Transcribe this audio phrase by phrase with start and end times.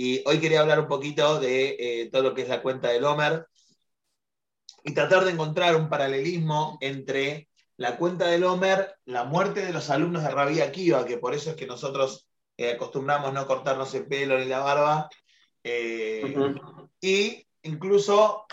[0.00, 3.04] Y hoy quería hablar un poquito de eh, todo lo que es la cuenta del
[3.04, 3.48] Homer
[4.84, 9.90] y tratar de encontrar un paralelismo entre la cuenta del Homer, la muerte de los
[9.90, 14.06] alumnos de Rabí Akiva, que por eso es que nosotros eh, acostumbramos no cortarnos el
[14.06, 15.08] pelo ni la barba,
[15.64, 16.32] eh,
[17.00, 18.46] y incluso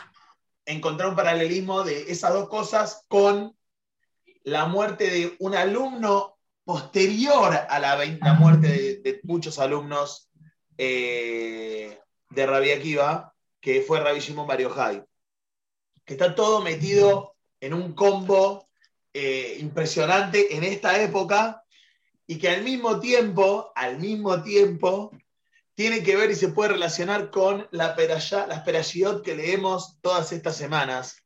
[0.65, 3.55] encontrar un paralelismo de esas dos cosas con
[4.45, 7.99] la muerte de un alumno posterior a la,
[8.39, 10.24] muerte de, muchos alumnos
[10.77, 11.99] eh,
[12.29, 14.59] de Rabbi Akiva, que fue Rabbi Shimon Bar
[16.05, 18.67] que está todo metido en un combo
[19.13, 21.63] eh, impresionante en esta época
[22.27, 25.11] y que al mismo tiempo, al mismo tiempo,
[25.75, 30.55] tiene que ver y se puede relacionar con la las perashiot que leemos todas estas
[30.55, 31.23] semanas,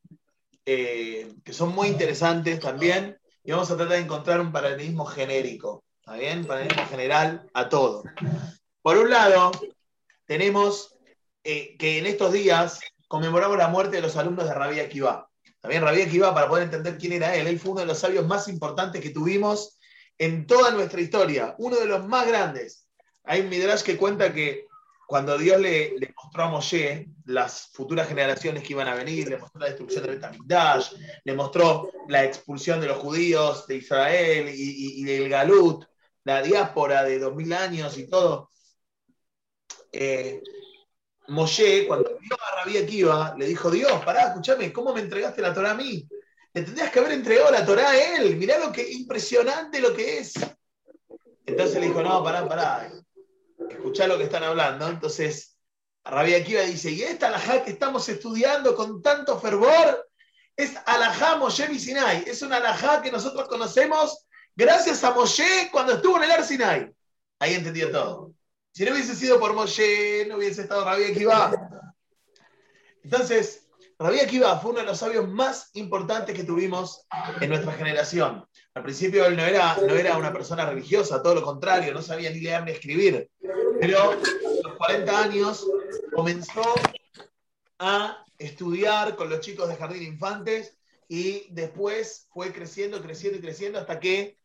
[0.66, 5.83] eh, que son muy interesantes también, y vamos a tratar de encontrar un paralelismo genérico,
[5.99, 6.45] ¿está bien?
[6.45, 8.03] Paralelismo general a todo.
[8.81, 9.51] Por un lado,
[10.25, 10.95] tenemos
[11.43, 15.30] eh, que en estos días conmemoramos la muerte de los alumnos de Rabia Akiva.
[15.59, 18.25] También Rabia Akiva, para poder entender quién era él, él fue uno de los sabios
[18.25, 19.77] más importantes que tuvimos
[20.17, 22.88] en toda nuestra historia, uno de los más grandes.
[23.23, 24.67] Hay un Midrash que cuenta que
[25.07, 29.61] cuando Dios le, mostró a Moshe las futuras generaciones que iban a venir, le mostró
[29.61, 30.91] la destrucción del Betamigdash,
[31.23, 35.85] le mostró la expulsión de los judíos de Israel y, del Galut,
[36.25, 38.52] la diáspora de 2000 años y todo.
[39.91, 40.41] Eh,
[41.27, 45.53] Moshe, cuando vio a Rabí Akiva, le dijo, Dios, pará, escúchame, ¿cómo me entregaste la
[45.53, 46.07] Torah a mí?
[46.53, 50.19] Le tendrías que haber entregado la Torah a él, mirá lo que impresionante lo que
[50.19, 50.33] es.
[51.45, 52.91] Entonces le dijo, no, pará, pará,
[53.69, 54.87] escuchá lo que están hablando.
[54.87, 55.57] Entonces,
[56.03, 60.09] Rabia Akiva dice, y esta alajá que estamos estudiando con tanto fervor
[60.55, 62.23] es alajá Moshe Sinai.
[62.25, 66.91] Es una alajá que nosotros conocemos gracias a Moshe cuando estuvo en el Ar Sinai.
[67.39, 68.33] Ahí entendió todo.
[68.72, 71.52] Si no hubiese sido por Moshe, no hubiese estado Rabia Akiva.
[73.03, 73.67] Entonces,
[73.98, 77.06] Rabia Akiva fue uno de los sabios más importantes que tuvimos
[77.42, 78.46] en nuestra generación.
[78.74, 82.29] Al principio él no era, no era una persona religiosa, todo lo contrario, no sabía
[82.29, 83.29] ni leer ni escribir.
[83.81, 85.68] Pero a los 40 años
[86.13, 86.63] comenzó
[87.79, 90.78] a estudiar con los chicos de Jardín Infantes
[91.09, 94.38] y después fue creciendo, creciendo y creciendo hasta que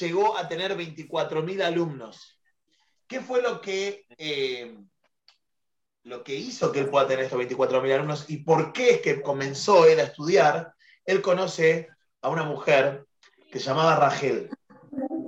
[0.00, 2.37] llegó a tener 24.000 alumnos.
[3.08, 4.76] ¿Qué fue lo que, eh,
[6.04, 9.22] lo que hizo que él pueda tener estos 24.000 alumnos y por qué es que
[9.22, 10.74] comenzó él a estudiar?
[11.06, 11.88] Él conoce
[12.20, 13.06] a una mujer
[13.50, 14.50] que se llamaba Rachel.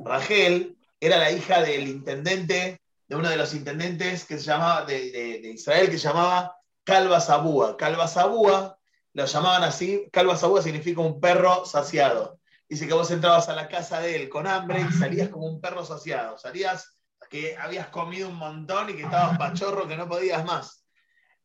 [0.05, 5.41] Rachel era la hija del intendente de uno de los intendentes que se llamaba, de,
[5.55, 7.79] Israel que se llamaba Calva Sabúa.
[7.79, 8.79] Calva Sabúa,
[9.15, 12.39] lo llamaban así, Calva Sabúa significa un perro saciado.
[12.69, 15.61] Dice que vos entrabas a la casa de él con hambre y salías como un
[15.61, 16.37] perro saciado.
[16.37, 17.00] Salías
[17.31, 20.85] que habías comido un montón y que estabas pachorro que no podías más.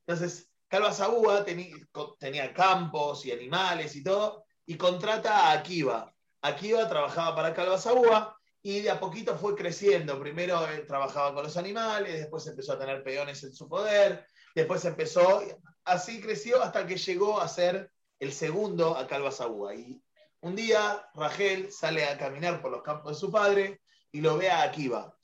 [0.06, 6.12] Entonces, Calva Sabúa tenía, campos y animales y todo, y contrata a Akiva.
[6.42, 10.20] Akiva trabajaba para Calva Sabúa y de a poquito fue creciendo.
[10.20, 14.26] Primero trabajaba con los animales, después empezó a tener peones en su poder,
[14.56, 15.44] después empezó,
[15.84, 19.76] así creció hasta que llegó a ser el segundo a Calva Sabúa.
[19.76, 20.02] Y
[20.42, 23.82] un día Rachel sale a caminar por los campos de su padre
[24.12, 25.16] y lo ve a Akiva.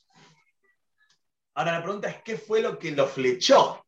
[1.54, 3.86] Ahora la pregunta es, ¿qué fue lo que lo flechó?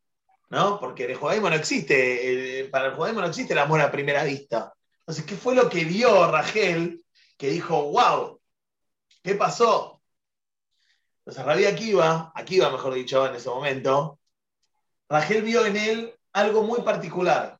[0.50, 0.78] ¿No?
[0.78, 4.72] Porque el judaísmo no existe, para el judaísmo no existe el amor a primera vista.
[5.00, 7.02] Entonces, ¿qué fue lo que vio Rachel
[7.36, 8.40] que dijo, wow,
[9.24, 10.02] ¿Qué pasó?
[11.20, 14.20] Entonces Rabí Akiva, Akiva mejor dicho en ese momento,
[15.08, 17.58] Rachel vio en él algo muy particular.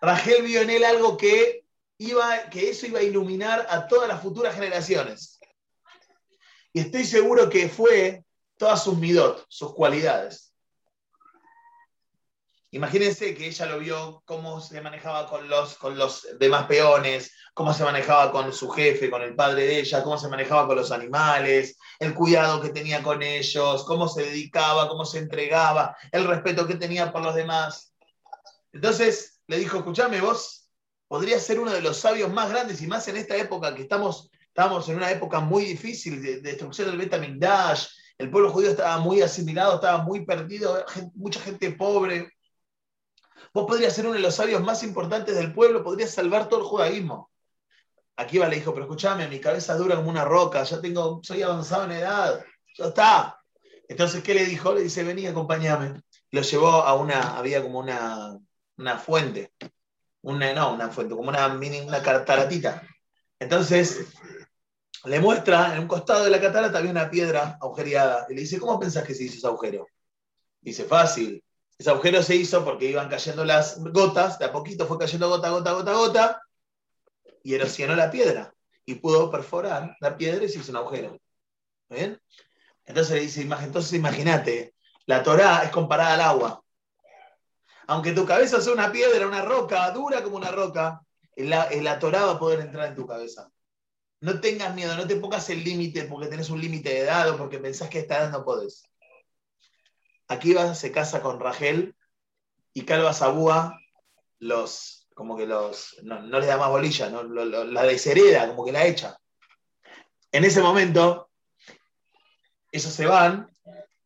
[0.00, 1.66] Rachel vio en él algo que,
[1.98, 5.38] iba, que eso iba a iluminar a todas las futuras generaciones.
[6.72, 8.24] Y estoy seguro que fue
[8.56, 10.54] todas sus midot, sus cualidades.
[12.74, 17.72] Imagínense que ella lo vio cómo se manejaba con los, con los demás peones, cómo
[17.72, 20.90] se manejaba con su jefe, con el padre de ella, cómo se manejaba con los
[20.90, 26.66] animales, el cuidado que tenía con ellos, cómo se dedicaba, cómo se entregaba, el respeto
[26.66, 27.94] que tenía por los demás.
[28.72, 30.68] Entonces le dijo, escúchame, vos
[31.06, 34.32] podrías ser uno de los sabios más grandes y más en esta época que estamos,
[34.48, 37.86] estamos en una época muy difícil de, destrucción del Betamigdash,
[38.18, 40.84] el pueblo judío estaba muy asimilado, estaba muy perdido,
[41.14, 42.34] mucha gente pobre,
[43.54, 46.66] Vos podrías ser uno de los sabios más importantes del pueblo, podrías salvar todo el
[46.66, 47.30] judaísmo.
[48.16, 51.84] Akiva le dijo, pero escúchame, mi cabeza dura como una roca, ya tengo, soy avanzado
[51.84, 52.44] en edad,
[52.76, 53.40] ya está.
[53.88, 54.74] Entonces, ¿qué le dijo?
[54.74, 56.00] Le dice, vení, acompáñame.
[56.32, 58.36] Lo llevó a una, había como una,
[58.76, 59.52] una fuente,
[60.22, 62.82] una, no, una fuente, como una mini, una cartaratita.
[63.38, 64.14] Entonces,
[65.04, 68.26] le muestra en un costado de la catarata había una piedra agujereada.
[68.28, 69.86] Y le dice, ¿cómo pensás que se hizo ese agujero?
[70.60, 71.44] Dice, fácil.
[71.76, 75.50] Ese agujero se hizo porque iban cayendo las gotas, de a poquito fue cayendo gota,
[75.50, 76.42] gota, gota, gota,
[77.42, 78.54] y erosionó la piedra.
[78.86, 81.18] Y pudo perforar la piedra y se hizo un agujero.
[81.88, 82.20] ¿Bien?
[82.86, 84.74] Entonces le dice, entonces imagínate,
[85.06, 86.62] la Torá es comparada al agua.
[87.86, 91.02] Aunque tu cabeza sea una piedra, una roca, dura como una roca,
[91.36, 93.50] la, la Torá va a poder entrar en tu cabeza.
[94.24, 97.36] No tengas miedo, no te pongas el límite porque tenés un límite de edad o
[97.36, 98.88] porque pensás que esta edad no podés.
[100.28, 101.94] Akiva se casa con Rachel
[102.72, 103.78] y Calva Sabúa
[104.38, 107.22] los, como que los, no, no les da más bolilla, ¿no?
[107.22, 109.18] la deshereda, como que la echa.
[110.32, 111.28] En ese momento,
[112.72, 113.50] ellos se van,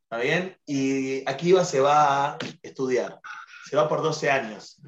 [0.02, 0.58] ¿está bien?
[0.66, 3.20] Y Akiva se va a estudiar,
[3.70, 4.80] se va por 12 años.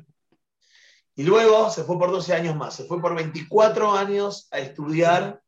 [1.20, 5.42] Y luego se fue por 12 años más, se fue por 24 años a estudiar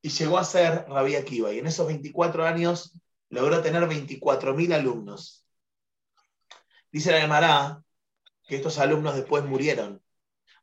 [0.00, 1.52] y llegó a ser Rabí Akiva.
[1.52, 2.92] Y en esos 24 años
[3.28, 5.44] logró tener 24.000 alumnos.
[6.92, 7.82] Dice la Gemara
[8.46, 10.00] que estos alumnos después murieron.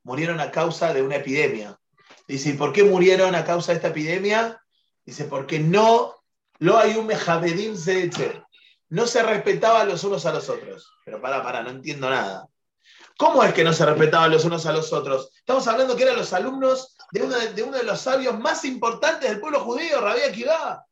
[0.04, 1.78] Murieron a causa de una epidemia.
[2.26, 4.64] Dice, ¿y por qué murieron a causa de esta epidemia?
[5.04, 6.24] Dice, porque no,
[6.60, 7.76] lo hay un mejabedim
[8.88, 10.90] No se respetaban los unos a los otros.
[11.04, 12.48] Pero para, para, no entiendo nada.
[13.18, 15.30] ¿Cómo es que no se respetaban los unos a los otros?
[15.38, 17.22] Estamos hablando que eran los alumnos de
[17.64, 20.86] uno de, los sabios más importantes del pueblo judío, Rabí Akiva.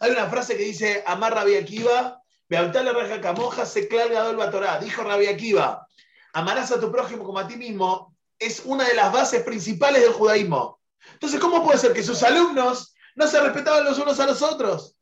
[0.00, 4.78] Hay una frase que dice, Amar Rabí Akiva, Beautale Reja Camoja, se Gadol Batorá.
[4.78, 5.86] Dijo Rabí Akiva,
[6.34, 10.12] amarás a tu prójimo como a ti mismo, es una de las bases principales del
[10.12, 10.78] judaísmo.
[11.14, 14.94] Entonces, ¿cómo puede ser que sus alumnos no se respetaban los unos a los otros?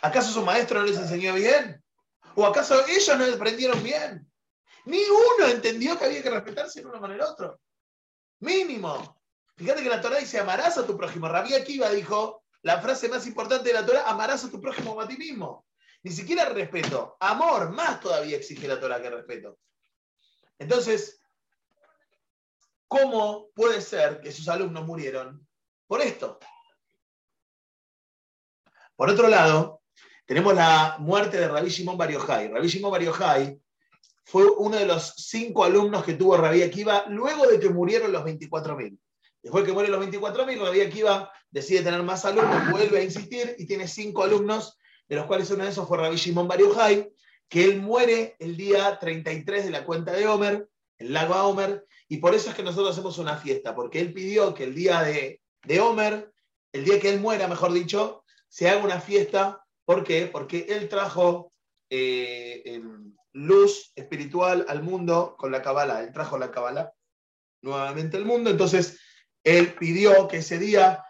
[0.00, 1.82] ¿Acaso su maestro no les enseñó bien?
[2.34, 4.30] ¿O acaso ellos no aprendieron bien?
[4.86, 7.60] Ni uno entendió que había que respetarse el uno con el otro.
[8.40, 9.20] Mínimo.
[9.56, 11.28] Fíjate que la Torah dice, amarás a tu prójimo.
[11.28, 15.00] Rabí Akiva dijo, la frase más importante de la Torah, amarás a tu prójimo como
[15.00, 15.66] a ti mismo.
[16.02, 17.16] Ni siquiera respeto.
[17.18, 19.58] Amor, más todavía exige la Torah que respeto.
[20.58, 21.20] Entonces,
[22.86, 25.46] ¿cómo puede ser que sus alumnos murieron
[25.88, 26.38] por esto?
[28.94, 29.82] Por otro lado,
[30.26, 32.48] tenemos la muerte de Rabí Shimon Bar Yochai.
[32.48, 32.92] Rabí Shimon
[34.26, 38.24] fue uno de los cinco alumnos que tuvo Rabí Akiva luego de que murieron los
[38.24, 38.98] 24.000.
[39.40, 43.66] Después que mueren los 24.000, Rabí Akiva decide tener más alumnos, vuelve a insistir y
[43.66, 44.78] tiene cinco alumnos,
[45.08, 46.58] de los cuales uno de esos fue Rabí Shimon Bar
[47.48, 50.68] que él muere el día 33 de la cuenta de Homer,
[50.98, 54.54] el lago Homer, y por eso es que nosotros hacemos una fiesta, porque él pidió
[54.54, 56.32] que el día de, de Homer,
[56.72, 59.64] el día que él muera, mejor dicho, se haga una fiesta.
[59.84, 60.26] ¿Por qué?
[60.26, 61.52] Porque él trajo
[61.90, 62.82] eh,
[63.36, 66.02] luz espiritual al mundo con la Kabbalah.
[66.02, 66.92] Él trajo la Kabbalah
[67.62, 68.50] nuevamente al mundo.
[68.50, 68.98] Entonces,
[69.44, 71.04] él pidió que ese día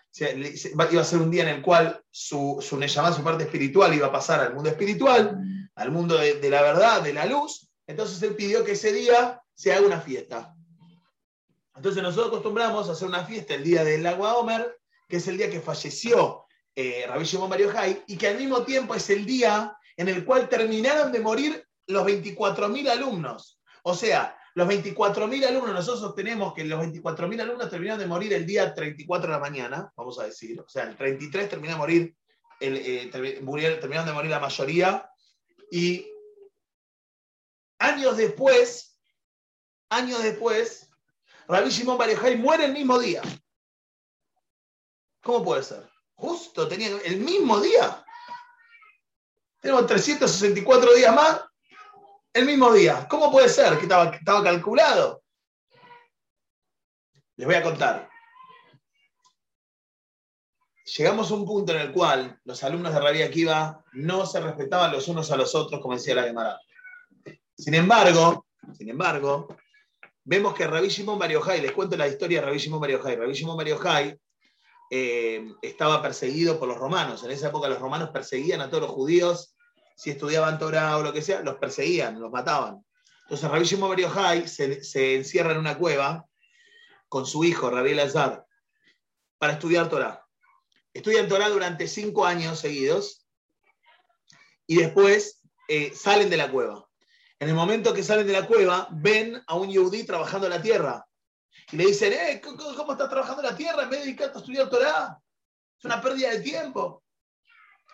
[0.90, 4.12] iba a ser un día en el cual su, su su parte espiritual, iba a
[4.12, 5.38] pasar al mundo espiritual,
[5.74, 7.68] al mundo de, la verdad, de la luz.
[7.86, 10.54] Entonces, él pidió que ese día se haga una fiesta.
[11.76, 15.36] Entonces, nosotros acostumbramos a hacer una fiesta el día del agua Homer, que es el
[15.36, 16.44] día que falleció
[16.74, 17.72] eh, Rabbi Shimon Mario
[18.06, 22.06] y que al mismo tiempo es el día en el cual terminaron de morir los
[22.06, 23.60] 24.000 alumnos.
[23.82, 28.46] O sea, los 24.000 alumnos, nosotros tenemos que los 24.000 alumnos terminaron de morir el
[28.46, 30.60] día 34 de la mañana, vamos a decir.
[30.60, 32.16] O sea, el 33 terminó de morir,
[32.60, 35.10] el, eh, terminaron de morir la mayoría.
[35.70, 36.06] Y
[37.78, 38.98] años después,
[39.90, 40.90] años después,
[41.48, 42.08] Rabbi Shimon Bar
[42.38, 43.22] muere el mismo día.
[45.22, 45.88] ¿Cómo puede ser?
[46.14, 48.02] Justo, tenía el mismo día.
[49.60, 51.42] Tenemos 364 días más
[52.36, 53.06] el mismo día.
[53.08, 55.22] ¿Cómo puede ser que estaba, calculado?
[57.36, 58.10] Les voy a contar.
[60.96, 64.92] Llegamos a un punto en el cual los alumnos de Rabia Akiva no se respetaban
[64.92, 66.60] los unos a los otros, como decía la Gemara.
[67.56, 69.48] Sin embargo, sin embargo,
[70.22, 74.18] vemos que Rabbi Shimon Bar les cuento la historia de Rabbi Shimon Bar Bar
[74.90, 77.24] eh, estaba perseguido por los romanos.
[77.24, 79.55] En esa época los romanos perseguían a todos los judíos
[79.96, 82.84] si estudiaban Torah o lo que sea, los perseguían, los mataban.
[83.22, 86.26] Entonces Rabbi Shimon Bar se, encierra en una cueva
[87.08, 88.46] con su hijo, Rabbi Lazar,
[89.38, 90.24] para estudiar Torah.
[90.92, 93.26] Estudian Torah durante cinco años seguidos
[94.66, 96.86] y después eh, salen de la cueva.
[97.38, 101.06] En el momento que salen de la cueva, ven a un yudí trabajando la tierra.
[101.72, 104.68] Y le dicen, eh, ¿cómo estás trabajando la tierra en vez de dedicarte a estudiar
[104.68, 105.18] Torah?
[105.78, 107.02] Es una pérdida de tiempo.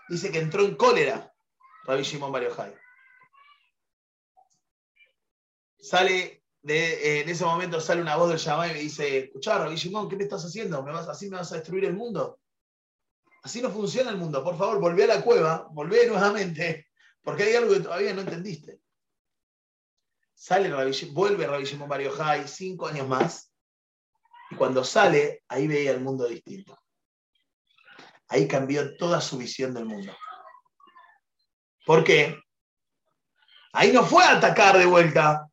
[0.08, 1.31] Dice que entró en cólera
[1.84, 2.44] Rabbi Shimon Bar
[5.78, 9.74] Sale de, en ese momento sale una voz del Shammai y me dice, escuchá, Rabbi
[9.74, 10.82] Shimon, ¿qué me estás haciendo?
[10.82, 12.38] ¿Me vas, ¿Así me vas a destruir el mundo?
[13.42, 14.44] Así no funciona el mundo.
[14.44, 16.86] Por favor, volvé a la cueva, volvé nuevamente,
[17.22, 18.80] porque hay algo que todavía no entendiste.
[20.34, 20.72] Sale
[21.12, 23.52] vuelve Rabbi Shimon Bar Yochai cinco años más,
[24.50, 26.78] y cuando sale, ahí veía el mundo distinto.
[28.28, 30.12] Ahí cambió toda su visión del mundo.
[31.84, 32.40] ¿Por qué?
[33.72, 35.48] Ahí no fue a atacar de vuelta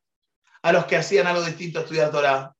[0.62, 2.56] a los que hacían algo distinto a estudiar Torah.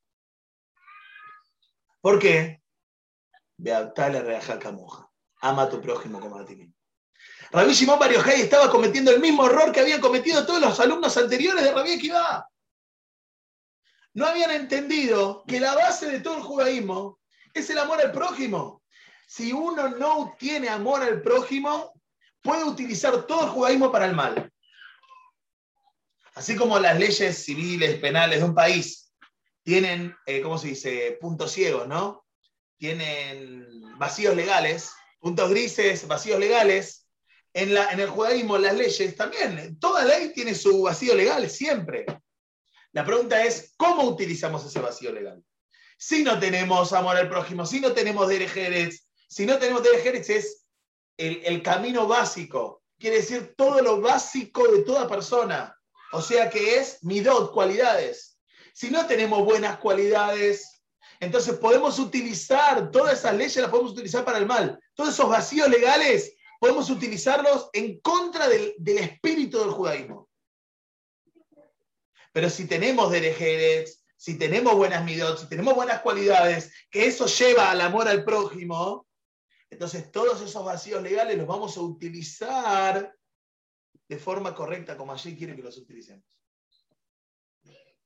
[2.00, 2.62] ¿Por qué?
[3.58, 5.08] Beatale reaja camoja.
[5.42, 6.74] Ama a tu prójimo como a ti mismo.
[7.50, 11.64] Rabí Shimon Bar estaba cometiendo el mismo error que habían cometido todos los alumnos anteriores
[11.64, 12.48] de Rabí Akiva.
[14.14, 17.18] No habían entendido que la base de todo el judaísmo
[17.52, 18.82] es el amor al prójimo.
[19.26, 21.99] Si uno no tiene amor al prójimo,
[22.42, 24.50] puede utilizar todo el judaísmo para el mal.
[26.34, 29.12] Así como las leyes civiles, penales de un país
[29.62, 32.24] tienen, eh, ¿cómo se dice?, puntos ciegos, ¿no?
[32.78, 33.66] Tienen
[33.98, 37.06] vacíos legales, puntos grises, vacíos legales.
[37.52, 42.06] En, en el judaísmo, las leyes también, toda ley tiene su vacío legal, siempre.
[42.92, 45.42] La pregunta es, ¿cómo utilizamos ese vacío legal?
[45.98, 50.59] Si no tenemos amor al prójimo, si no tenemos derejeres, si no tenemos derejeres es
[51.20, 55.76] el, camino básico, quiere decir todo lo básico de toda persona.
[56.12, 58.38] O sea que es midot, cualidades.
[58.72, 60.82] Si no tenemos buenas cualidades,
[61.20, 64.80] entonces podemos utilizar todas esas leyes, las podemos utilizar para el mal.
[64.94, 70.28] Todos esos vacíos legales podemos utilizarlos en contra del, espíritu del judaísmo.
[72.32, 77.70] Pero si tenemos derejeres, si tenemos buenas midot, si tenemos buenas cualidades, que eso lleva
[77.70, 79.06] al amor al prójimo,
[79.70, 83.16] entonces todos esos vacíos legales los vamos a utilizar
[84.08, 86.26] de forma correcta como allí quiere que los utilicemos.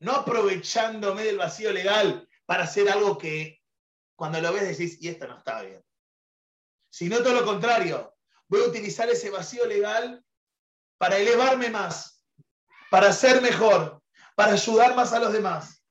[0.00, 3.62] No aprovechándome del vacío legal para hacer algo que
[4.14, 5.82] cuando lo ves decís, y esto no está bien.
[6.90, 8.14] Sino todo lo contrario,
[8.48, 10.24] voy a utilizar ese vacío legal
[10.98, 12.22] para elevarme más,
[12.90, 14.02] para ser mejor,
[14.36, 15.82] para ayudar más a los demás,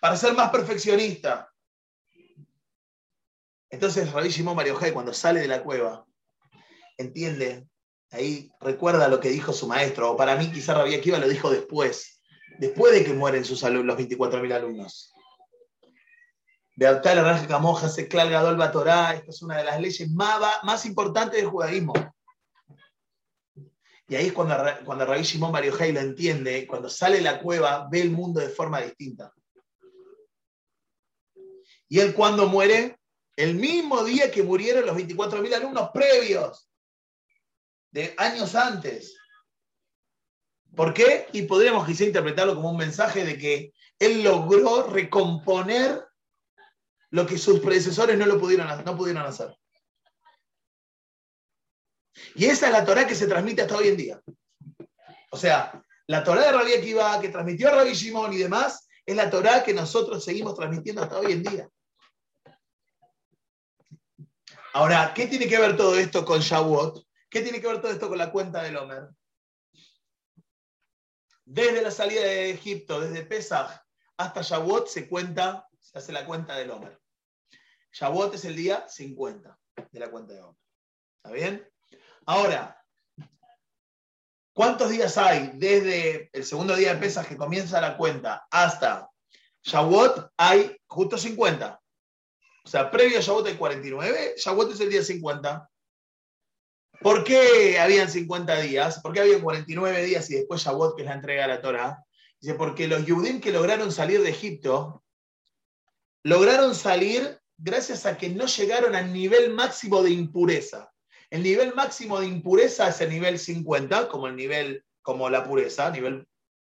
[0.00, 1.52] para ser más perfeccionista.
[3.70, 6.06] Entonces, Rabbi Shimon Mario cuando sale de la cueva,
[6.96, 7.66] entiende,
[8.10, 11.50] ahí recuerda lo que dijo su maestro, o para mí quizá Rabia Akiva lo dijo
[11.50, 12.20] después,
[12.58, 15.12] después de que mueren sus alumnos, los 24.000 alumnos.
[16.76, 21.50] Beatal Raja Camoja, Seclal Gadol Torah, esta es una de las leyes más, importantes del
[21.50, 21.92] judaísmo.
[24.06, 24.56] Y ahí es cuando,
[24.86, 28.48] cuando Rabbi Shimon Bar lo entiende, cuando sale de la cueva, ve el mundo de
[28.48, 29.32] forma distinta.
[31.88, 32.97] Y él cuando muere,
[33.38, 36.68] el mismo día que murieron los 24.000 alumnos previos
[37.92, 39.16] de años antes.
[40.74, 41.28] ¿Por qué?
[41.32, 46.04] Y podríamos quizá interpretarlo como un mensaje de que él logró recomponer
[47.10, 49.56] lo que sus predecesores no, lo pudieron, no pudieron hacer.
[52.34, 54.20] Y esa es la Torah que se transmite hasta hoy en día.
[55.30, 59.14] O sea, la Torah de Rabbi Akiva, que transmitió a Rabbi Shimon y demás, es
[59.14, 61.70] la Torah que nosotros seguimos transmitiendo hasta hoy en día.
[64.78, 67.04] Ahora, ¿qué tiene que ver todo esto con Shavuot?
[67.28, 69.08] ¿Qué tiene que ver todo esto con la cuenta del Homer?
[71.44, 73.84] Desde la salida de Egipto, desde Pesach
[74.16, 76.96] hasta Shavuot, se cuenta, se hace la cuenta del Homer.
[77.90, 79.58] Shavuot es el día 50
[79.90, 80.60] de la cuenta de Homer.
[81.16, 81.68] ¿Está bien?
[82.26, 82.80] Ahora,
[84.52, 89.10] ¿cuántos días hay desde el segundo día de Pesach que comienza la cuenta hasta
[89.64, 90.34] Shavuot?
[90.36, 91.82] Hay justo 50.
[92.68, 95.70] O sea, previo a Shavuot hay 49, Shavuot es el día 50.
[97.00, 99.00] ¿Por qué habían 50 días?
[99.00, 102.04] ¿Por qué había 49 días y después Shavuot, que es la entrega de la Torah?
[102.38, 105.02] Dice, porque los Yudim que lograron salir de Egipto,
[106.24, 110.92] lograron salir gracias a que no llegaron al nivel máximo de impureza.
[111.30, 115.90] El nivel máximo de impureza es el nivel 50, como el nivel, como la pureza,
[115.90, 116.28] nivel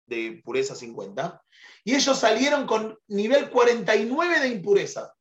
[0.06, 1.42] de pureza 50.
[1.84, 5.12] Y ellos salieron con nivel 49 de impureza.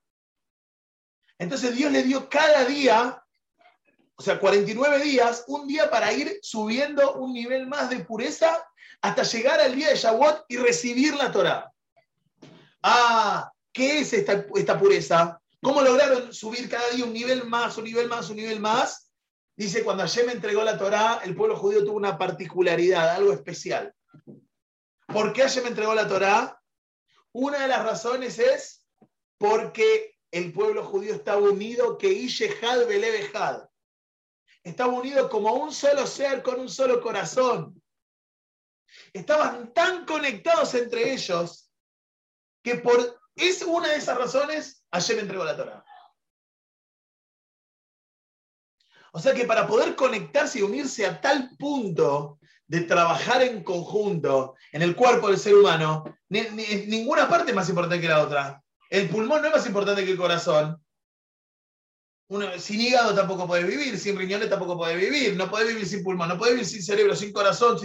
[1.42, 3.22] Entonces Dios le dio cada día
[4.22, 8.64] o sea, 49 días, un día para ir subiendo un nivel más de pureza
[9.02, 11.74] hasta llegar al día de Shavuot y recibir la Torah.
[12.84, 15.42] Ah, ¿qué es esta, esta pureza?
[15.60, 19.12] ¿Cómo lograron subir cada día un nivel más, un nivel más, un nivel más?
[19.56, 23.92] Dice, cuando Hashem entregó la Torah, el pueblo judío tuvo una particularidad, algo especial.
[25.08, 26.62] ¿Por qué Hashem entregó la Torah?
[27.32, 28.86] Una de las razones es
[29.40, 33.70] porque el pueblo judío estaba unido que Ishehad Belebehad
[34.64, 37.82] estaba unido como un solo ser con un solo corazón.
[39.14, 41.72] estaban tan conectados entre ellos
[42.64, 45.86] que por es una de esas razones ayer me entregó la Torah.
[49.14, 54.56] O sea que para poder conectarse y unirse a tal punto de trabajar en conjunto
[54.72, 58.64] en el cuerpo del ser humano, ninguna parte es más importante que la otra.
[58.92, 60.84] El pulmón no es más importante que el corazón.
[62.58, 66.28] sin hígado tampoco puedes vivir, sin riñones tampoco puedes vivir, no puedes vivir sin pulmón,
[66.28, 67.78] no puedes vivir sin cerebro, sin corazón,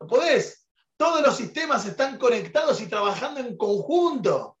[0.00, 0.68] no podés.
[0.96, 4.56] Todos los sistemas están conectados y trabajando en conjunto.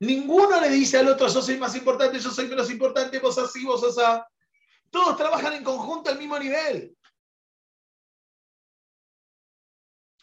[0.00, 3.66] Ninguno le dice al otro, yo soy más importante, yo soy menos importante, vos así,
[3.66, 4.00] vos así.
[4.90, 6.96] Todos trabajan en conjunto al mismo nivel.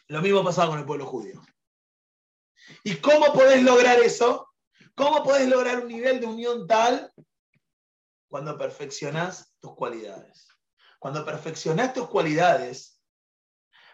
[0.08, 1.40] Lo mismo pasaba con el pueblo judío.
[2.82, 4.49] ¿Y cómo podés lograr eso?
[5.00, 7.10] ¿Cómo podés lograr un nivel de unión tal?
[8.28, 10.46] Cuando perfeccionás tus cualidades.
[10.98, 13.00] Cuando perfeccionás tus cualidades,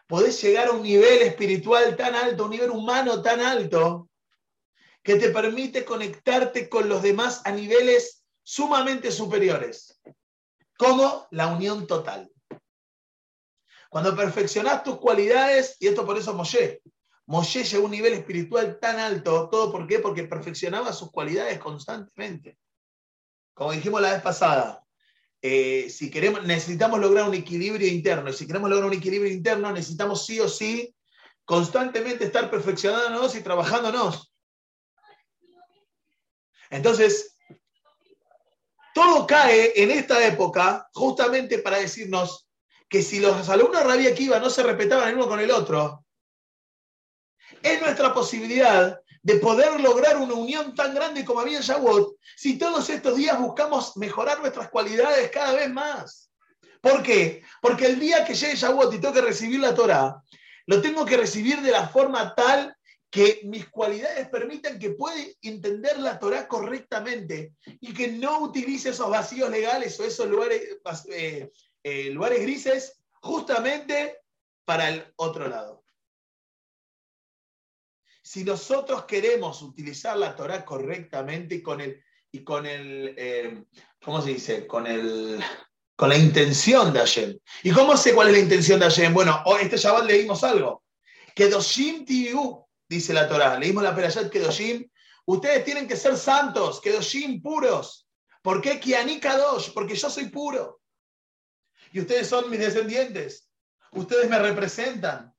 [0.09, 4.11] podés llegar a un nivel espiritual tan alto, un nivel humano tan alto,
[5.05, 10.01] que te permite conectarte con los demás a niveles sumamente superiores
[10.77, 12.29] como la unión total.
[13.91, 16.83] Cuando perfeccionas tus cualidades, y esto por eso Moshe,
[17.27, 19.99] Moshe llegó a un nivel espiritual tan alto, ¿todo por qué?
[19.99, 22.59] Porque perfeccionaba sus cualidades constantemente.
[23.53, 24.85] Como dijimos la vez pasada,
[25.43, 29.73] eh, si queremos, necesitamos lograr un equilibrio interno, y si queremos lograr un equilibrio interno,
[29.73, 30.95] necesitamos sí o sí
[31.45, 34.33] constantemente estar perfeccionándonos y trabajándonos.
[36.71, 37.37] Entonces,
[38.95, 42.49] todo cae en esta época justamente para decirnos
[42.89, 46.06] que si los alumnos de Rabia Akiva no se respetaban el uno con el otro,
[47.63, 52.59] es nuestra posibilidad de poder lograr una unión tan grande como había en Shavuot si
[52.59, 56.31] todos estos días buscamos mejorar nuestras cualidades cada vez más.
[56.81, 57.43] ¿Por qué?
[57.61, 60.23] Porque el día que llegue Shavuot y tengo que recibir la Torah,
[60.67, 62.77] lo tengo que recibir de la forma tal
[63.11, 69.09] que mis cualidades permitan que pueda entender la Torah correctamente y que no utilice esos
[69.09, 70.63] vacíos legales o esos lugares,
[71.11, 71.51] eh,
[71.83, 74.19] eh, lugares grises justamente
[74.65, 75.86] para el otro lado.
[78.27, 83.63] Si nosotros queremos utilizar la Torah correctamente y con el, y con el eh,
[84.05, 84.67] ¿cómo se dice?
[84.67, 85.41] Con el,
[85.95, 87.39] con la intención de Hashem.
[87.63, 89.15] ¿Y cómo sé cuál es la intención de Hashem?
[89.15, 90.83] Bueno, hoy este Shabbat leímos algo.
[91.37, 93.61] Que Doshim Tiu dice la Torah.
[93.61, 94.91] Leímos la Perashat Kedoshim.
[95.27, 98.09] Ustedes tienen que ser santos, Kedoshim puros.
[98.43, 99.73] ¿Por qué Kiani Kadosh?
[99.73, 100.81] Porque yo soy puro.
[101.93, 103.49] Y ustedes son mis descendientes.
[103.93, 105.33] Ustedes me representan.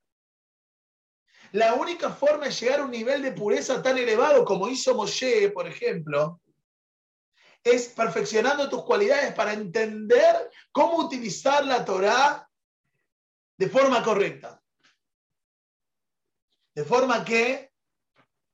[1.52, 5.50] La única forma de llegar a un nivel de pureza tan elevado como hizo Moshe,
[5.52, 6.42] por ejemplo,
[7.64, 12.50] es perfeccionando tus cualidades para entender cómo utilizar la Torah
[13.58, 14.62] de forma correcta.
[16.76, 17.72] De forma que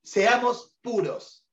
[0.02, 1.46] seamos puros.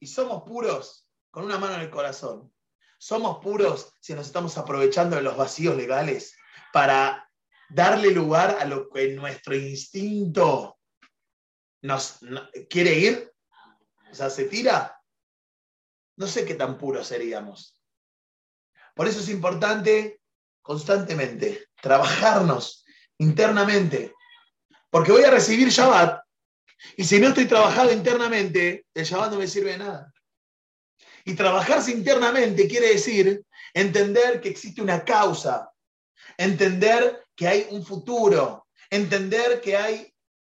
[0.00, 2.52] Y somos puros con una mano en el corazón.
[2.98, 6.34] Somos puros si nos estamos aprovechando de los vacíos legales
[6.72, 7.25] para
[7.68, 10.78] darle lugar a lo que nuestro instinto
[11.82, 12.18] nos
[12.68, 13.32] quiere ir.
[14.10, 15.00] O sea, se tira.
[16.16, 17.78] No sé qué tan puros seríamos.
[18.94, 20.20] Por eso es importante
[20.62, 22.84] constantemente trabajarnos
[23.18, 24.16] internamente
[24.90, 26.22] porque voy a recibir Shabbat
[26.96, 30.12] y si no estoy trabajando internamente, el Shabbat no me sirve de nada.
[31.24, 35.70] Y trabajarse internamente quiere decir entender que existe una causa,
[36.36, 39.94] entender que hay un futuro, entender que hay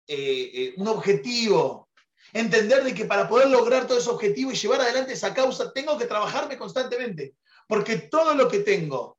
[0.06, 1.88] eh, eh, un objetivo,
[2.32, 5.98] entender de que para poder lograr todo ese objetivo y llevar adelante esa causa, tengo
[5.98, 7.34] que trabajarme constantemente.
[7.66, 9.18] Porque todo lo que tengo,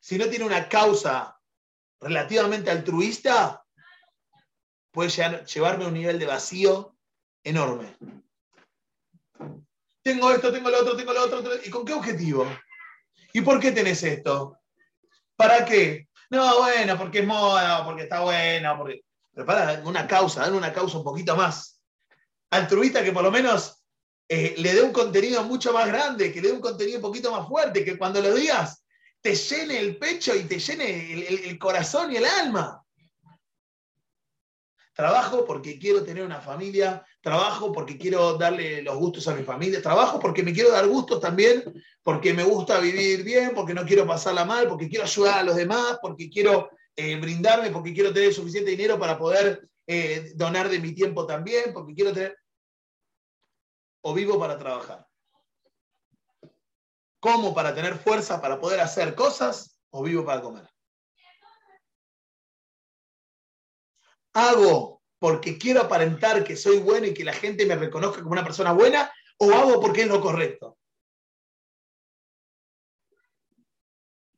[0.00, 1.38] si no tiene una causa
[2.00, 3.64] relativamente altruista,
[4.90, 5.10] puede
[5.44, 6.96] llevarme a un nivel de vacío
[7.44, 7.96] enorme.
[10.02, 12.46] Tengo esto, tengo lo otro, tengo lo otro, ¿y con qué objetivo?
[13.32, 14.57] ¿Y por qué tenés esto?
[15.38, 16.08] ¿Para qué?
[16.30, 19.02] No, bueno, porque es moda, porque está bueno, porque...
[19.32, 21.80] Pero para una causa, dar una causa un poquito más
[22.50, 23.84] altruista que por lo menos
[24.28, 27.30] eh, le dé un contenido mucho más grande, que le dé un contenido un poquito
[27.30, 28.82] más fuerte, que cuando lo digas
[29.20, 32.84] te llene el pecho y te llene el corazón y el alma.
[34.98, 39.80] Trabajo porque quiero tener una familia, trabajo porque quiero darle los gustos a mi familia,
[39.80, 41.62] trabajo porque me quiero dar gustos también,
[42.02, 45.54] porque me gusta vivir bien, porque no quiero pasarla mal, porque quiero ayudar a los
[45.54, 50.80] demás, porque quiero eh, brindarme, porque quiero tener suficiente dinero para poder eh, donar de
[50.80, 52.36] mi tiempo también, porque quiero tener...
[54.02, 55.06] O vivo para trabajar.
[57.20, 59.78] ¿Cómo para tener fuerza para poder hacer cosas?
[59.90, 60.68] O vivo para comer.
[64.38, 68.44] ¿Hago porque quiero aparentar que soy bueno y que la gente me reconozca como una
[68.44, 69.10] persona buena?
[69.38, 70.78] ¿O hago porque es lo correcto?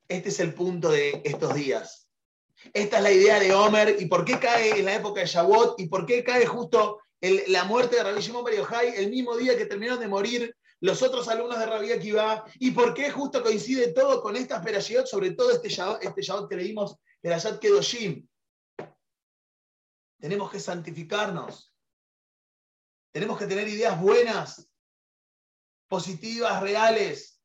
[0.09, 2.09] Este es el punto de estos días.
[2.73, 5.79] Esta es la idea de Homer y por qué cae en la época de Shavuot
[5.79, 7.03] y por qué cae justo
[7.49, 8.55] la muerte de Rabbi Shimon Bar
[8.97, 12.95] el mismo día que terminaron de morir los otros alumnos de Rabbi Akiva y por
[12.95, 17.59] qué justo coincide todo con estas perashiot, sobre todo este Shavuot, este que leímos Yad
[17.59, 18.30] Kedoshim.
[20.21, 21.75] Tenemos que santificarnos.
[23.13, 24.71] Tenemos que tener ideas buenas,
[25.89, 27.43] positivas, reales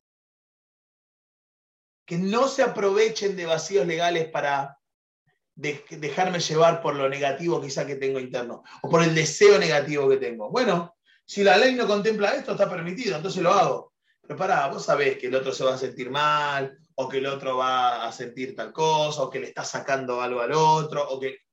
[2.06, 4.80] que no se aprovechen de vacíos legales para
[5.56, 10.18] dejarme llevar por lo negativo quizá que tengo interno o por el deseo negativo que
[10.18, 10.52] tengo.
[10.52, 13.94] Bueno, si la ley no contempla esto, está permitido, entonces lo hago.
[14.22, 17.26] Pero pará, vos sabés que el otro se va a sentir mal, o que el
[17.26, 21.20] otro va a sentir tal cosa, o que le está sacando algo al otro, o
[21.20, 21.45] que...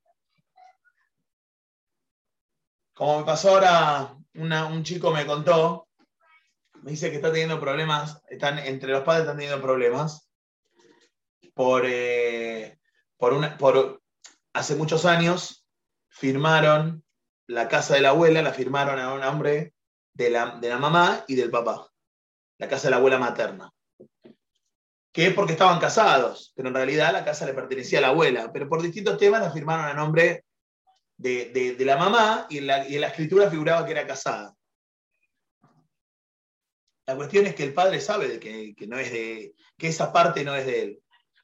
[2.94, 5.88] Como me pasó ahora, un chico me contó,
[6.82, 10.28] me dice que está teniendo problemas, están, entre los padres están teniendo problemas,
[11.54, 12.78] por, eh,
[13.16, 14.02] por,
[14.52, 15.66] hace muchos años
[16.08, 17.02] firmaron
[17.46, 19.74] la casa de la abuela, la firmaron a un hombre
[20.12, 21.88] de la, de la mamá y del papá,
[22.58, 23.70] la casa de la abuela materna.
[25.12, 28.50] Que es porque estaban casados, pero en realidad la casa le pertenecía a la abuela,
[28.52, 30.44] pero por distintos temas la firmaron a nombre
[31.22, 34.54] de, la mamá y en la, escritura figuraba que era casada.
[37.06, 40.44] La cuestión es que el padre sabe que, que, no es de, que esa parte
[40.44, 41.02] no es de él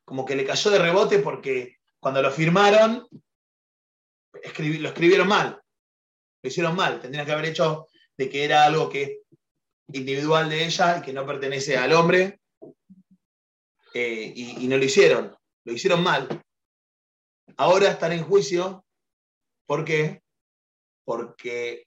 [0.09, 3.07] como que le cayó de rebote porque cuando lo firmaron,
[4.33, 5.61] lo escribieron mal,
[6.43, 9.21] lo hicieron mal, tendrían que haber hecho de que era algo que
[9.89, 12.41] individual de ella y que no pertenece al hombre,
[13.93, 16.27] eh, y, y no lo hicieron, lo hicieron mal.
[17.59, 18.87] Ahora están en juicio,
[19.69, 20.23] ¿por qué?
[21.05, 21.87] Porque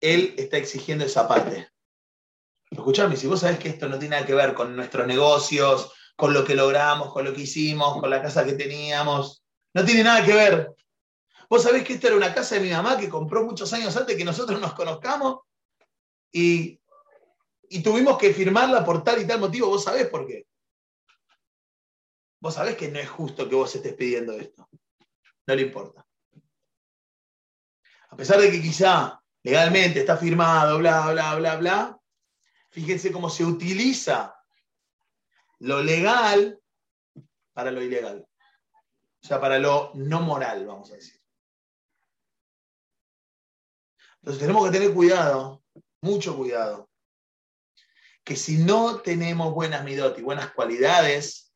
[0.00, 1.68] él está exigiendo esa parte.
[2.70, 6.34] Escuchame, si vos sabés que esto no tiene nada que ver con nuestros negocios, con
[6.34, 9.44] lo que logramos, con lo que hicimos, con la casa que teníamos.
[9.74, 10.74] No tiene nada que ver.
[11.48, 14.16] Vos sabés que esta era una casa de mi mamá que compró muchos años antes
[14.16, 15.40] que nosotros nos conozcamos
[16.32, 16.80] y,
[17.68, 19.68] y tuvimos que firmarla por tal y tal motivo.
[19.68, 20.46] ¿Vos sabés por qué?
[22.40, 24.68] Vos sabés que no es justo que vos estés pidiendo esto.
[25.46, 26.03] No le importa.
[28.14, 32.00] A pesar de que quizá legalmente está firmado, bla, bla, bla, bla,
[32.70, 34.40] fíjense cómo se utiliza
[35.58, 36.62] lo legal
[37.52, 38.24] para lo ilegal.
[39.20, 41.20] O sea, para lo no moral, vamos a decir.
[44.18, 45.64] Entonces tenemos que tener cuidado,
[46.00, 46.88] mucho cuidado,
[48.22, 51.52] que si no tenemos buenas midot y buenas cualidades,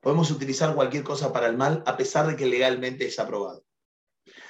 [0.00, 3.67] podemos utilizar cualquier cosa para el mal a pesar de que legalmente es aprobado.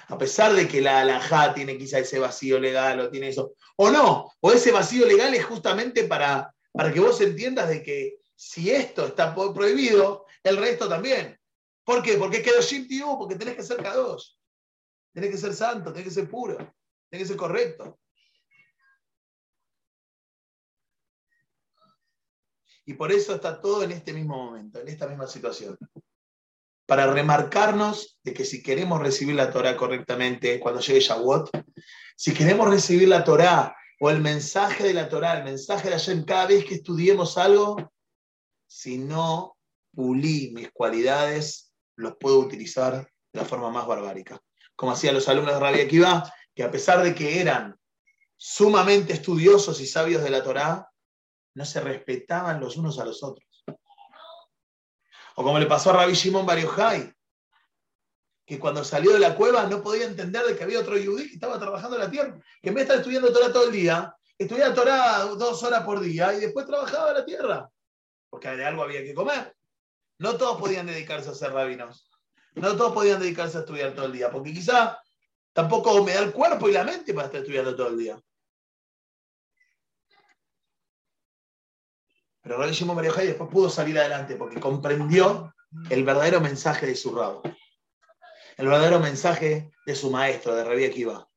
[0.09, 3.90] A pesar de que la alajá tiene quizá ese vacío legal o tiene eso, o
[3.90, 8.71] no, o ese vacío legal es justamente para para que vos entiendas de que si
[8.71, 11.37] esto está prohibido, el resto también.
[11.85, 12.16] ¿Por qué?
[12.16, 12.87] Porque quedó Shim
[13.18, 14.38] porque tenés que ser K2.
[15.12, 16.57] Tenés que ser santo, tenés que ser puro,
[17.09, 17.99] tenés que ser correcto.
[22.85, 25.77] Y por eso está todo en este mismo momento, en esta misma situación.
[26.88, 31.51] Para remarcarnos de que si queremos recibir la Torah correctamente cuando llegue Shavuot,
[32.16, 36.24] si queremos recibir la Torah o el mensaje de la Torah, el mensaje de Hashem,
[36.24, 37.92] cada vez que estudiemos algo,
[38.66, 39.59] si no
[39.92, 44.40] pulí mis cualidades, los puedo utilizar de la forma más barbárica.
[44.74, 47.79] Como hacían los alumnos de Rabbi Akiva, que a pesar de que eran
[48.38, 50.88] sumamente estudiosos y sabios de la Torah,
[51.55, 53.48] no se respetaban los unos a los otros.
[55.38, 56.59] O como le pasó a Rabbi Shimon Bar
[58.44, 61.35] que cuando salió de la cueva no podía entender de que había otro yudí que
[61.35, 64.16] estaba trabajando en la tierra, que en vez de estar estudiando Torah todo el día,
[64.37, 67.70] estudiaba Torah dos horas por día y después trabajaba en la tierra,
[68.29, 69.55] porque de algo había que comer.
[70.18, 72.11] No todos podían dedicarse a ser rabinos,
[72.57, 75.01] no todos podían dedicarse a estudiar todo el día, porque quizá
[75.53, 78.20] tampoco me da el cuerpo y la mente para estar estudiando todo el día.
[82.49, 85.55] Pero Rabbi Shimon después pudo salir adelante porque comprendió
[85.91, 87.43] el verdadero mensaje de su rabo
[88.57, 91.29] el verdadero mensaje de su maestro, de Rabbi Akiva.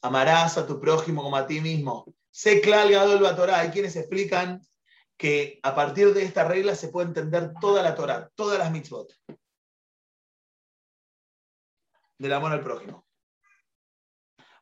[0.00, 2.06] Amarás a tu prójimo como a ti mismo.
[2.30, 3.60] Sé clal gadol Torah.
[3.60, 4.62] Hay quienes explican
[5.16, 9.12] que a partir de esta regla se puede entender toda la Torah, todas las mitzvot.
[12.18, 13.04] Del amor al prójimo.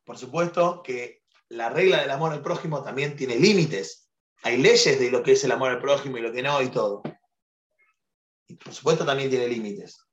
[0.03, 4.00] Por supuesto que la regla del amor al prójimo también tiene límites.
[4.43, 6.69] Hay leyes de lo que es el amor al prójimo y lo que no y
[6.69, 7.03] todo.
[8.47, 10.07] Y por supuesto también tiene límites.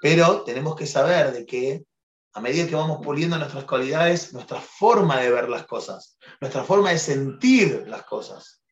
[0.00, 1.84] Pero tenemos que saber de que
[2.32, 6.90] a medida que vamos puliendo nuestras cualidades, nuestra forma de ver las cosas, nuestra forma
[6.90, 8.62] de sentir las cosas,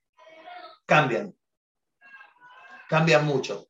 [0.85, 1.35] cambian.
[2.89, 3.69] Cambian mucho.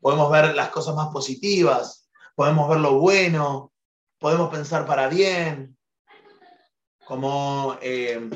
[0.00, 3.72] Podemos ver las cosas más positivas, podemos ver lo bueno,
[4.18, 5.78] podemos pensar para bien,
[7.10, 8.30] como eh,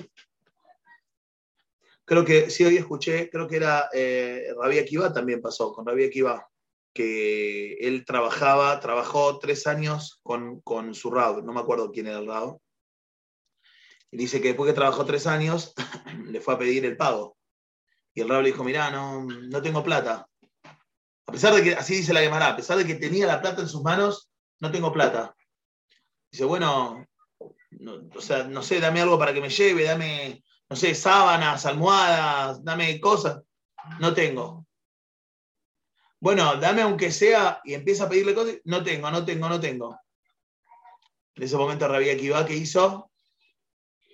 [2.04, 6.08] creo que sí hoy escuché, creo que era eh, Rabia Akiva también pasó, con Rabia
[6.08, 6.50] Akiva,
[6.92, 12.26] que él trabajaba, trabajó tres años con, su Rab, no me acuerdo quién era el
[12.26, 12.58] Rab,
[14.10, 15.72] y dice que después que trabajó tres años,
[16.26, 17.36] le fue a pedir el pago.
[18.12, 20.28] Y el Rab le dijo, mirá, no, no tengo plata.
[21.26, 23.62] A pesar de que, así dice la Gemara, a pesar de que tenía la plata
[23.62, 25.32] en sus manos, no tengo plata.
[26.32, 27.06] Dice, bueno,
[28.14, 32.62] o sea, no sé, dame algo para que me lleve, dame, no sé, sábanas, almohadas,
[32.64, 33.42] dame cosas.
[34.00, 34.66] No tengo.
[36.20, 39.98] Bueno, dame aunque sea, y empieza a pedirle cosas, no tengo, no tengo, no tengo.
[41.34, 43.10] En ese momento Rabia Kiva, ¿qué hizo?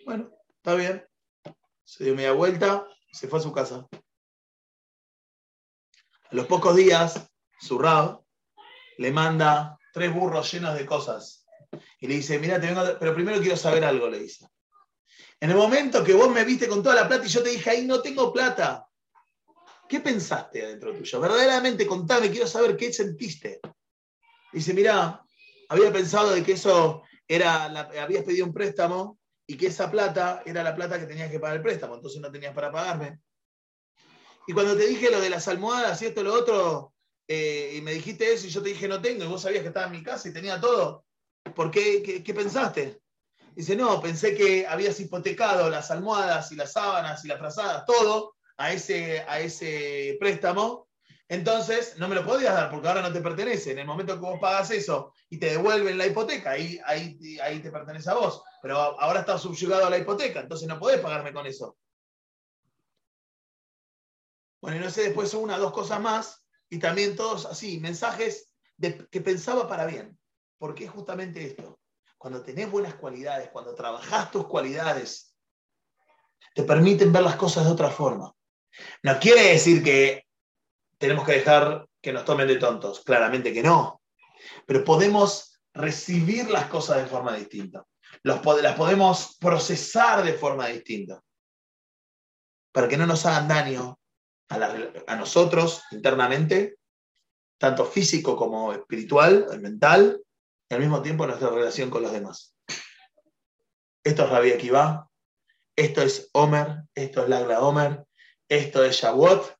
[0.04, 1.06] Bueno, está bien.
[1.84, 3.86] Se dio media vuelta, se fue a su casa.
[6.30, 8.22] A los pocos días, su Rab
[8.98, 11.39] le manda tres burros llenos de cosas.
[12.00, 14.48] Y le dice, mira, te vengo, pero primero quiero saber algo, le dice.
[15.38, 17.70] En el momento que vos me viste con toda la plata y yo te dije,
[17.70, 18.86] ahí no tengo plata,
[19.88, 21.20] ¿qué pensaste adentro tuyo?
[21.20, 23.60] Verdaderamente, contame, quiero saber qué sentiste.
[24.52, 25.22] Dice, mira,
[25.68, 30.62] había pensado de que eso era, habías pedido un préstamo y que esa plata era
[30.62, 33.20] la plata que tenías que pagar el préstamo, entonces no tenías para pagarme.
[34.46, 36.94] Y cuando te dije lo de las almohadas y esto lo otro,
[37.26, 39.68] eh, y me dijiste eso y yo te dije no tengo, y vos sabías que
[39.68, 41.04] estaba en mi casa y tenía todo,
[41.54, 42.22] ¿por qué?
[42.24, 43.00] ¿Qué, pensaste?
[43.54, 48.36] Dice, no, pensé que habías hipotecado las almohadas y las sábanas y las frazadas, todo,
[48.56, 50.88] a ese, a ese préstamo.
[51.28, 53.72] Entonces, no me lo podías dar porque ahora no te pertenece.
[53.72, 57.60] En el momento que vos pagas eso y te devuelven la hipoteca, ahí, ahí, ahí
[57.60, 58.42] te pertenece a vos.
[58.62, 61.76] Pero ahora estás subyugado a la hipoteca, entonces no podés pagarme con eso.
[64.60, 68.52] Bueno, y no sé, después son una dos cosas más, y también todos así, mensajes
[68.78, 70.19] que pensaba para bien.
[70.60, 71.80] Porque es justamente esto.
[72.18, 75.34] Cuando tenés buenas cualidades, cuando trabajás tus cualidades,
[76.54, 78.30] te permiten ver las cosas de otra forma.
[79.02, 80.26] No quiere decir que
[80.98, 84.02] tenemos que dejar que nos tomen de tontos, claramente que no.
[84.66, 87.82] Pero podemos recibir las cosas de forma distinta.
[88.22, 88.40] las
[88.76, 91.22] podemos procesar de forma distinta.
[92.70, 93.98] Para que no nos hagan daño,
[94.50, 96.76] a, nosotros internamente,
[97.56, 100.20] tanto físico como espiritual, mental,
[100.70, 102.54] y al mismo tiempo nuestra relación con los demás.
[104.04, 105.10] Esto es Rabbi Akiva,
[105.76, 108.04] esto es Omer, esto es Lagla Omer,
[108.48, 109.56] esto es Shavuot,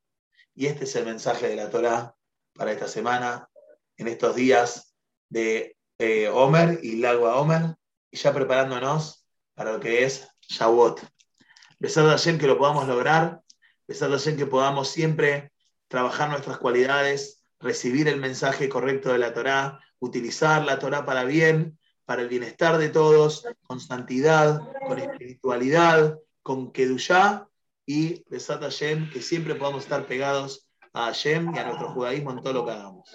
[0.55, 2.15] y este es el mensaje de la Torah
[2.55, 3.49] para esta semana,
[3.97, 4.95] en estos días
[5.29, 7.75] de eh, Omer y Lagua Omer,
[8.11, 11.01] y ya preparándonos para lo que es Shavuot.
[11.81, 13.43] Besado a que lo podamos lograr
[13.91, 15.53] en que podamos siempre
[15.89, 21.79] trabajar nuestras cualidades, recibir el mensaje correcto de la Torá, utilizar la Torá para bien,
[22.05, 27.49] para el bienestar de todos, con santidad, con espiritualidad, con Kedushá
[27.87, 32.43] y Besat Hashem, que siempre podamos estar pegados a Hashem y a nuestro judaísmo en
[32.43, 33.11] todo lo que hagamos.